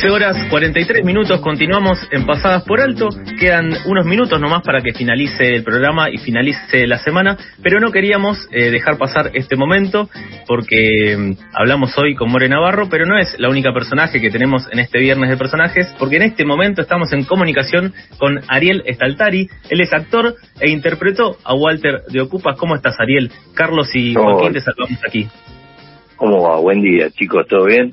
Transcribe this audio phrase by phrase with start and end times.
[0.00, 3.08] 12 horas 43 minutos, continuamos en Pasadas por Alto.
[3.36, 7.90] Quedan unos minutos nomás para que finalice el programa y finalice la semana, pero no
[7.90, 10.08] queríamos eh, dejar pasar este momento
[10.46, 14.68] porque mm, hablamos hoy con More Navarro, pero no es la única personaje que tenemos
[14.70, 19.48] en este viernes de personajes, porque en este momento estamos en comunicación con Ariel Estaltari.
[19.68, 22.56] Él es actor e interpretó a Walter de Ocupas.
[22.56, 23.32] ¿Cómo estás, Ariel?
[23.52, 25.26] Carlos y Joaquín te saludamos aquí.
[26.14, 26.60] ¿Cómo va?
[26.60, 27.92] Buen día, chicos, ¿todo bien?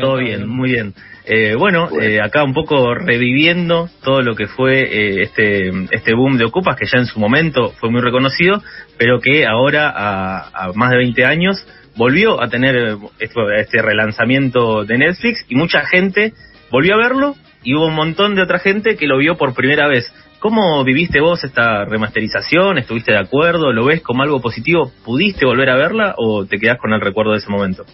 [0.00, 0.94] todo bien, muy bien.
[1.30, 6.38] Eh, bueno, Eh, acá un poco reviviendo todo lo que fue eh, este, este boom
[6.38, 8.62] de Ocupas, que ya en su momento fue muy reconocido,
[8.96, 14.84] pero que ahora, a, a más de 20 años, volvió a tener este, este relanzamiento
[14.84, 16.32] de Netflix y mucha gente
[16.70, 19.86] volvió a verlo y hubo un montón de otra gente que lo vio por primera
[19.86, 20.10] vez.
[20.38, 22.78] ¿Cómo viviste vos esta remasterización?
[22.78, 23.72] ¿Estuviste de acuerdo?
[23.72, 24.92] ¿Lo ves como algo positivo?
[25.04, 27.84] ¿Pudiste volver a verla o te quedás con el recuerdo de ese momento?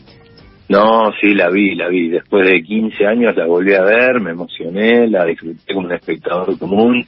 [0.68, 2.08] No, sí, la vi, la vi.
[2.08, 6.58] Después de 15 años la volví a ver, me emocioné, la disfruté como un espectador
[6.58, 7.06] común.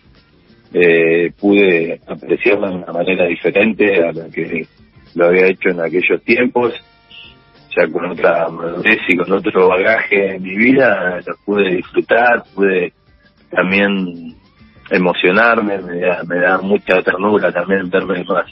[0.74, 4.66] Eh, pude apreciarla de una manera diferente a la que
[5.14, 6.74] lo había hecho en aquellos tiempos.
[7.74, 12.92] Ya con otra madurez y con otro bagaje en mi vida, la pude disfrutar, pude
[13.50, 14.34] también
[14.90, 18.46] emocionarme, me da, me da mucha ternura también verme más,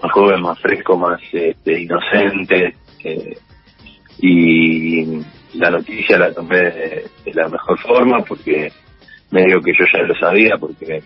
[0.00, 2.74] más joven, más fresco, más este, inocente.
[4.20, 5.22] Y
[5.54, 8.72] la noticia la tomé de, la mejor forma porque
[9.30, 11.02] medio que yo ya lo sabía porque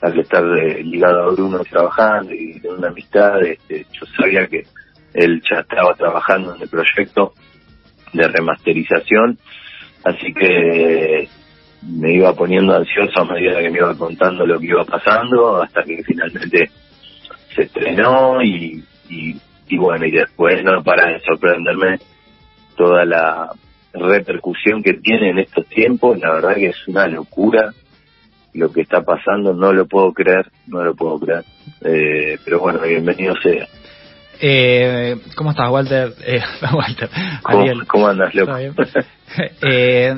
[0.00, 4.64] al estar ligado a Bruno trabajando y de una amistad este, yo sabía que
[5.14, 7.34] él ya estaba trabajando en el proyecto
[8.12, 9.38] de remasterización
[10.04, 11.28] así que
[11.82, 15.82] me iba poniendo ansioso a medida que me iba contando lo que iba pasando hasta
[15.84, 16.70] que finalmente
[17.54, 19.36] se estrenó y, y,
[19.68, 21.98] y bueno y después no para de sorprenderme
[22.80, 23.50] toda la
[23.92, 27.74] repercusión que tiene en estos tiempos, la verdad que es una locura
[28.54, 31.44] lo que está pasando, no lo puedo creer, no lo puedo creer.
[31.82, 33.68] Eh, pero bueno, bienvenido sea.
[34.40, 36.14] Eh, ¿Cómo estás, Walter?
[36.24, 36.40] Eh,
[36.72, 37.10] Walter.
[37.42, 38.56] ¿Cómo, ¿Cómo, andas, loco?
[39.62, 40.14] eh,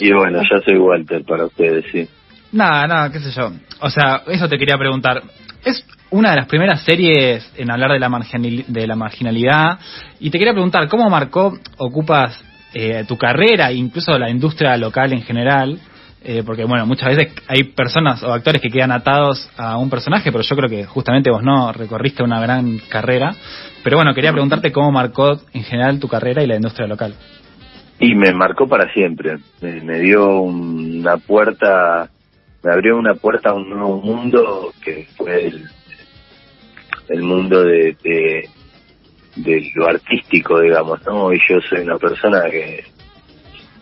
[0.00, 2.08] Y bueno, ya soy Walter para ustedes, sí.
[2.52, 3.50] Nada, nada, qué sé yo.
[3.80, 5.20] O sea, eso te quería preguntar.
[5.64, 8.08] Es una de las primeras series en hablar de la,
[8.68, 9.80] de la marginalidad
[10.20, 12.40] y te quería preguntar, ¿cómo marcó, ocupas
[12.72, 15.76] eh, tu carrera incluso la industria local en general?
[16.22, 20.30] Eh, porque bueno, muchas veces hay personas o actores que quedan atados a un personaje,
[20.30, 23.34] pero yo creo que justamente vos no recorriste una gran carrera.
[23.82, 27.14] Pero bueno, quería preguntarte cómo marcó en general tu carrera y la industria local.
[27.98, 29.38] Y me marcó para siempre.
[29.60, 32.08] Me, dio una puerta,
[32.62, 35.64] me abrió una puerta a un nuevo mundo que fue el,
[37.08, 37.96] el mundo de,
[39.36, 41.32] de, lo artístico, digamos, ¿no?
[41.32, 42.84] Y yo soy una persona que,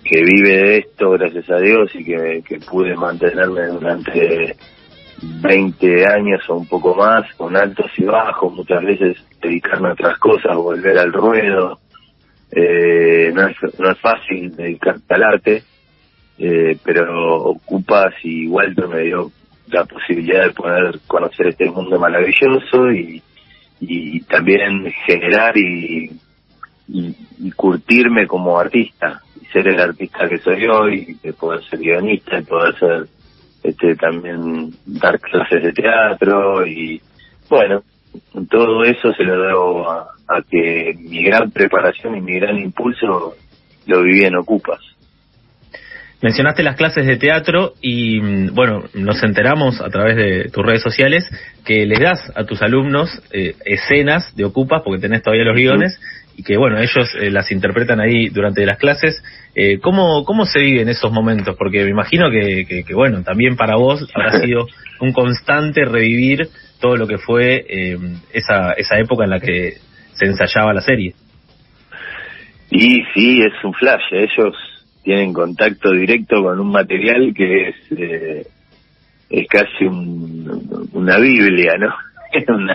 [0.05, 4.57] que vive de esto, gracias a Dios, y que, que pude mantenerme durante
[5.23, 10.19] 20 años o un poco más, con altos y bajos, muchas veces dedicarme a otras
[10.19, 11.79] cosas, volver al ruedo.
[12.51, 15.63] Eh, no, es, no es fácil dedicarte al arte,
[16.39, 19.31] eh, pero ocupas y Walter me dio
[19.73, 23.23] la posibilidad de poder conocer este mundo maravilloso y,
[23.81, 26.11] y también generar y,
[26.89, 32.37] y, curtirme como artista y ser el artista que soy hoy, de poder ser guionista,
[32.37, 33.07] de poder ser
[33.63, 37.01] este también dar clases de teatro y
[37.49, 37.83] bueno,
[38.51, 43.35] todo eso se lo debo a, a que mi gran preparación y mi gran impulso
[43.87, 44.81] lo viví en Ocupas.
[46.23, 50.81] Mencionaste las clases de teatro y, mm, bueno, nos enteramos a través de tus redes
[50.81, 51.29] sociales
[51.65, 56.01] que le das a tus alumnos eh, escenas de Ocupas, porque tenés todavía los guiones,
[56.37, 59.21] y que, bueno, ellos eh, las interpretan ahí durante las clases.
[59.57, 61.57] Eh, ¿cómo, ¿Cómo se viven esos momentos?
[61.59, 64.67] Porque me imagino que, que, que, bueno, también para vos habrá sido
[65.01, 66.49] un constante revivir
[66.81, 67.99] todo lo que fue eh,
[68.33, 69.75] esa, esa época en la que
[70.13, 71.15] se ensayaba la serie.
[72.71, 74.03] Y sí, es un flash.
[74.13, 74.55] Ellos
[75.03, 78.47] tienen contacto directo con un material que es eh,
[79.31, 81.95] es casi un, una Biblia, ¿no?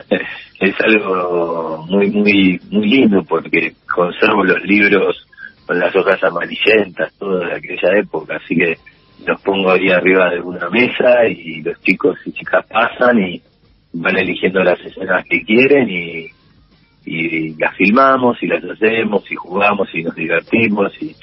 [0.60, 5.28] es algo muy muy muy lindo porque conservo los libros
[5.66, 8.78] con las hojas amarillentas, todo de aquella época, así que
[9.26, 13.42] los pongo ahí arriba de una mesa y los chicos y chicas pasan y
[13.94, 16.28] van eligiendo las escenas que quieren y,
[17.06, 21.16] y las filmamos y las hacemos y jugamos y nos divertimos y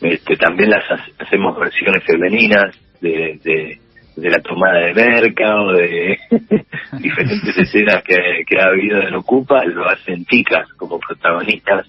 [0.00, 0.84] este, también las
[1.18, 3.78] hacemos versiones femeninas de, de,
[4.16, 6.18] de, la tomada de merca o de
[6.98, 8.16] diferentes escenas que,
[8.46, 11.86] que ha habido en Ocupa, lo hacen chicas como protagonistas,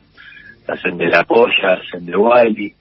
[0.68, 2.74] hacen de la polla, hacen de Wiley,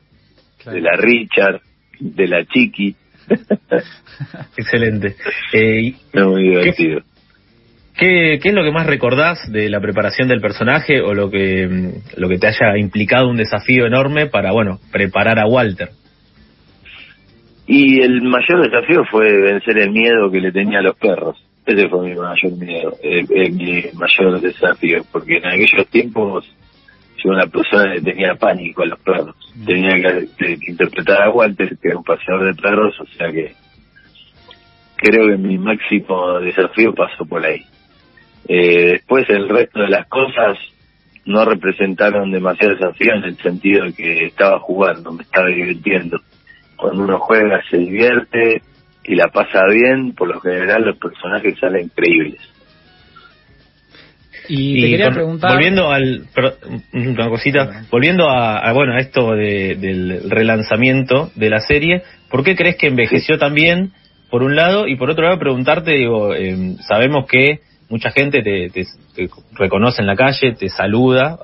[0.67, 1.61] de la Richard,
[1.99, 2.95] de la Chiqui.
[4.57, 5.15] Excelente.
[5.53, 7.01] Eh, muy divertido.
[7.01, 7.10] ¿qué,
[8.01, 12.19] ¿Qué es lo que más recordás de la preparación del personaje o lo que, mm,
[12.19, 15.91] lo que te haya implicado un desafío enorme para, bueno, preparar a Walter?
[17.67, 21.37] Y el mayor desafío fue vencer el miedo que le tenía a los perros.
[21.67, 26.51] Ese fue mi mayor miedo, eh, eh, mi mayor desafío, porque en aquellos tiempos
[27.23, 29.37] yo una persona que tenía pánico a los perros.
[29.57, 29.65] Mm.
[29.67, 29.95] Tenía
[30.39, 33.53] que, interpretar a Walter, que era un paseador de perros, o sea que
[34.97, 37.63] creo que mi máximo desafío pasó por ahí.
[38.49, 40.59] Eh, después el resto de las cosas
[41.25, 46.21] no representaron demasiado desafío en el sentido de que estaba jugando, me estaba divirtiendo.
[46.77, 48.63] Cuando uno juega se divierte
[49.05, 52.41] y la pasa bien, por lo general los personajes salen increíbles.
[54.49, 56.25] Y, te quería preguntar volviendo al
[56.93, 62.77] una cosita volviendo a, bueno a esto del relanzamiento de la serie por qué crees
[62.77, 63.93] que envejeció tan bien
[64.29, 67.61] por un lado y por otro lado preguntarte digo eh, sabemos que
[67.91, 68.71] mucha gente te,
[69.53, 71.39] reconoce en la calle te saluda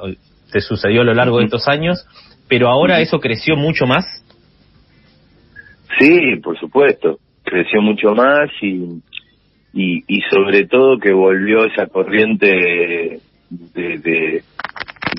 [0.50, 2.06] te sucedió a lo largo de estos años
[2.48, 4.06] pero ahora eso creció mucho más.
[5.98, 9.02] Sí por supuesto creció mucho más y
[9.76, 13.20] y, y sobre todo que volvió esa corriente de,
[13.74, 14.42] de,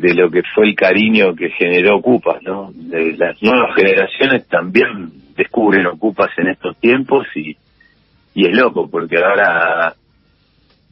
[0.01, 2.71] de, lo que fue el cariño que generó Ocupas, ¿no?
[2.73, 7.55] De las nuevas generaciones también descubren Ocupas en estos tiempos y,
[8.33, 9.93] y es loco porque ahora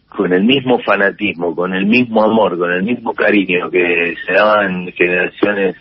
[0.09, 4.91] con el mismo fanatismo, con el mismo amor, con el mismo cariño que se daban
[4.93, 5.75] generaciones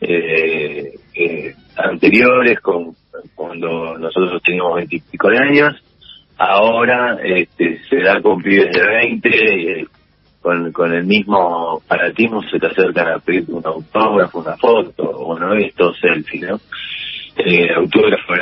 [0.00, 2.94] eh, eh, anteriores, con,
[3.34, 5.74] cuando nosotros teníamos veintipico de años,
[6.36, 9.86] ahora este, se da con pibes de 20, eh,
[10.40, 15.38] con, con el mismo paratismo se te acercan a pedir un autógrafo, una foto, o
[15.38, 16.60] no esto selfie, ¿no?
[17.36, 18.34] Eh, autógrafo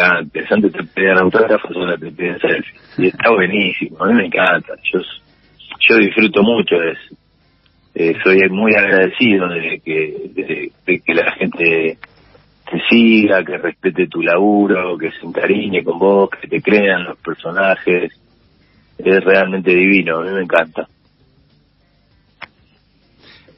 [0.53, 2.81] antes te pedían autógrafos, ahora te piden selfie.
[2.99, 5.01] Y está buenísimo, a mí me encanta, yo,
[5.89, 7.17] yo disfruto mucho de eso.
[7.95, 11.99] Eh, soy muy agradecido de que, de que la gente
[12.71, 17.19] te siga, que respete tu laburo, que se encariñe con vos, que te crean los
[17.19, 18.13] personajes.
[18.99, 20.89] Es realmente divino, a mí me encanta.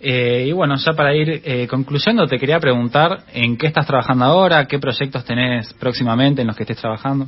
[0.01, 4.25] Eh, y bueno, ya para ir eh, concluyendo, te quería preguntar en qué estás trabajando
[4.25, 7.27] ahora, qué proyectos tenés próximamente en los que estés trabajando.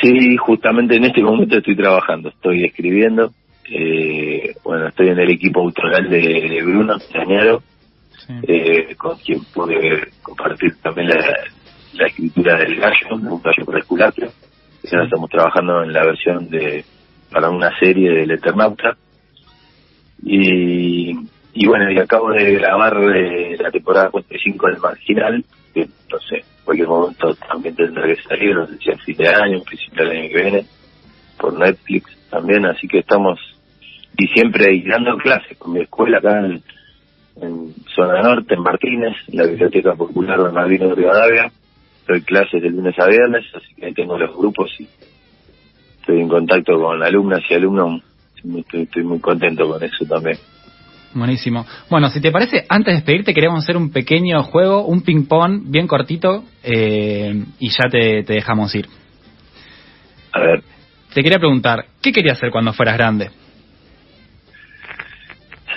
[0.00, 3.30] Sí, justamente en este momento estoy trabajando, estoy escribiendo.
[3.70, 7.62] Eh, bueno, estoy en el equipo autoral de, Bruno Tañaro
[8.46, 14.30] eh, con quien pude compartir también la, escritura del gallo, un gallo por esculapio.
[14.92, 16.84] Ahora estamos trabajando en la versión de
[17.30, 18.96] para una serie del Eternauta.
[20.22, 21.12] Y,
[21.58, 25.42] y bueno, y acabo de grabar eh, la temporada 45 del Marginal,
[25.72, 29.16] que no sé, en cualquier momento también tendrá que salir, no sé si a fin
[29.16, 30.66] de año, principio del año que viene,
[31.38, 33.40] por Netflix también, así que estamos,
[34.18, 36.62] y siempre dando clases con mi escuela acá en,
[37.94, 41.52] zona norte, en Martínez, en la Biblioteca Popular de Malvino de Rivadavia.
[42.06, 44.86] Doy clases de lunes a viernes, así que ahí tengo los grupos y
[46.00, 48.02] estoy en contacto con alumnas y alumnos.
[48.72, 50.38] Estoy, muy contento con eso también.
[51.16, 51.64] Buenísimo.
[51.88, 55.86] Bueno, si te parece, antes de despedirte queremos hacer un pequeño juego, un ping-pong bien
[55.86, 58.86] cortito eh, y ya te, te dejamos ir.
[60.32, 60.62] A ver.
[61.14, 63.30] Te quería preguntar, ¿qué querías hacer cuando fueras grande?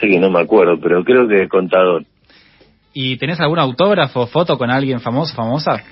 [0.02, 2.06] que no me acuerdo, pero creo que contador.
[2.94, 5.84] ¿Y tenés algún autógrafo foto con alguien famoso, famosa?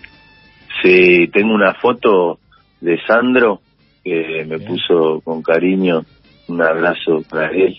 [0.81, 2.39] Sí, tengo una foto
[2.81, 3.61] de Sandro
[4.03, 6.03] que me puso con cariño
[6.47, 7.77] un abrazo para él,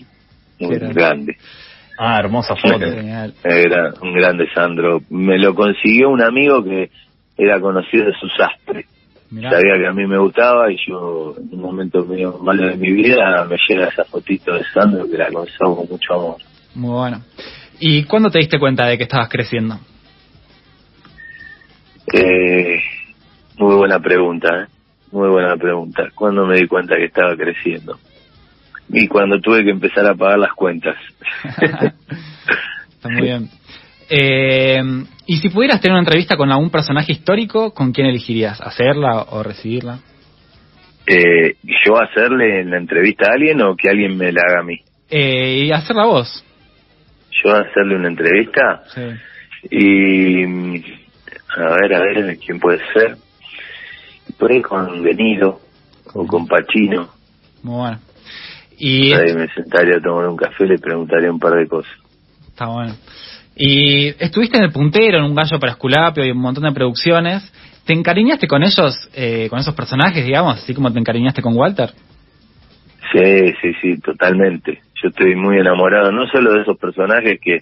[0.59, 1.37] muy grande.
[1.97, 2.85] Ah, hermosa foto.
[3.43, 5.01] Era un grande Sandro.
[5.09, 6.89] Me lo consiguió un amigo que
[7.37, 8.85] era conocido de su sastre.
[9.29, 12.91] Sabía que a mí me gustaba y yo en un momento medio malo de mi
[12.93, 16.37] vida me llega esa fotito de Sandro que la conservo con mucho amor.
[16.73, 17.21] Muy bueno.
[17.79, 19.77] ¿Y cuándo te diste cuenta de que estabas creciendo?
[22.11, 22.79] Eh,
[23.57, 24.67] muy buena pregunta, ¿eh?
[25.11, 26.07] Muy buena pregunta.
[26.15, 27.99] ¿Cuándo me di cuenta que estaba creciendo?
[28.89, 30.95] Y cuando tuve que empezar a pagar las cuentas.
[32.89, 33.49] Está muy bien.
[34.09, 34.81] Eh,
[35.27, 38.59] y si pudieras tener una entrevista con algún personaje histórico, ¿con quién elegirías?
[38.59, 39.99] ¿Hacerla o recibirla?
[41.05, 41.55] Eh,
[41.85, 44.79] ¿Yo hacerle la entrevista a alguien o que alguien me la haga a mí?
[45.09, 46.43] Eh, y hacerla vos.
[47.43, 48.83] ¿Yo hacerle una entrevista?
[48.93, 49.01] Sí.
[49.71, 50.83] Y.
[51.57, 53.17] A ver, a ver, ¿quién puede ser?
[54.37, 55.59] Por ahí con Venido
[56.13, 57.09] o con Pachino.
[57.63, 57.99] Muy bueno.
[58.79, 61.91] Y ahí me sentaría a tomar un café y le preguntaría un par de cosas.
[62.47, 62.95] Está bueno.
[63.55, 67.51] Y estuviste en el puntero, en un gallo para Esculapio y un montón de producciones.
[67.85, 71.89] ¿Te encariñaste con ellos, eh, con esos personajes, digamos, así como te encariñaste con Walter?
[73.11, 74.79] Sí, sí, sí, totalmente.
[75.01, 77.59] Yo estoy muy enamorado, no solo de esos personajes que,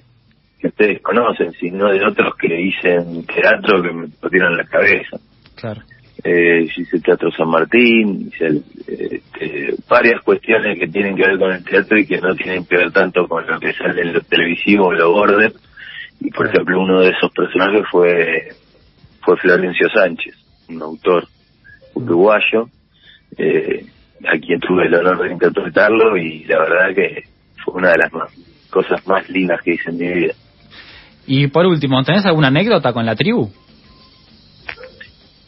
[0.59, 5.17] que ustedes conocen, sino de otros que hice en teatro que me tiran la cabeza.
[5.55, 5.81] Claro.
[6.23, 11.63] Eh, hice Teatro San Martín, hice este, varias cuestiones que tienen que ver con el
[11.63, 14.87] teatro y que no tienen que ver tanto con lo que sale en lo televisivo
[14.87, 15.37] o lo.
[16.19, 18.49] Y por ejemplo, uno de esos personajes fue,
[19.21, 20.35] fue Florencio Sánchez,
[20.69, 21.27] un autor
[21.93, 22.69] uruguayo,
[23.37, 23.85] eh,
[24.25, 27.23] a quien tuve el honor de interpretarlo y la verdad que
[27.63, 28.31] fue una de las más,
[28.71, 30.33] cosas más lindas que hice en mi vida.
[31.27, 33.49] Y por último, ¿tenés alguna anécdota con la tribu?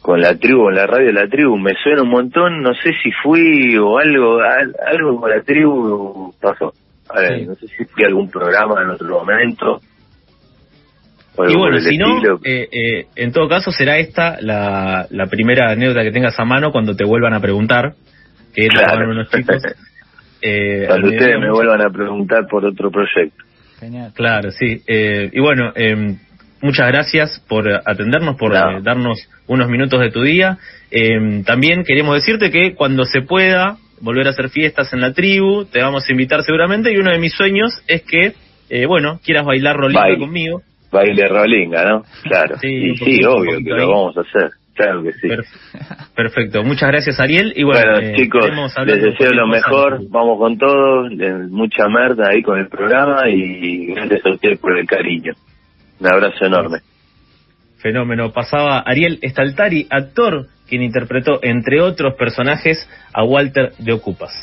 [0.10, 2.94] Con la tribu, con la radio de la tribu, me suena un montón, no sé
[3.04, 6.74] si fui o algo, algo con la tribu pasó.
[7.10, 9.80] A ver, no sé si fui a algún programa en otro momento.
[11.48, 16.02] Y bueno, si no, eh, eh, en todo caso será esta la, la primera anécdota
[16.02, 17.94] que tengas a mano cuando te vuelvan a preguntar
[18.56, 19.12] que claro.
[19.12, 19.62] unos chicos.
[20.42, 23.44] Eh, Cuando ustedes me vuelvan a preguntar por otro proyecto.
[23.78, 24.14] Genial.
[24.16, 24.82] Claro, sí.
[24.88, 26.16] Eh, y bueno, eh,
[26.62, 30.58] muchas gracias por atendernos, por eh, darnos unos minutos de tu día.
[30.92, 35.66] Eh, también queremos decirte que cuando se pueda volver a hacer fiestas en la tribu,
[35.66, 36.92] te vamos a invitar seguramente.
[36.94, 38.34] Y uno de mis sueños es que,
[38.70, 40.62] eh, bueno, quieras bailar rolinga conmigo.
[40.92, 42.04] Baile rolinga, ¿no?
[42.24, 42.58] Claro.
[42.60, 44.52] Sí, sí obvio que lo vamos a hacer.
[44.74, 45.28] Claro que sí.
[46.16, 46.64] Perfecto.
[46.64, 47.52] Muchas gracias, Ariel.
[47.56, 48.50] Y bueno, eh, chicos,
[48.86, 50.00] les deseo lo mejor.
[50.10, 51.10] Vamos con todo.
[51.50, 55.34] Mucha merda ahí con el programa y gracias a ustedes por el cariño.
[56.00, 56.80] Un abrazo enorme.
[57.78, 58.32] Fenómeno.
[58.32, 64.34] Pasaba Ariel Staltari, actor, quien interpretó, entre otros personajes, a Walter de Ocupas.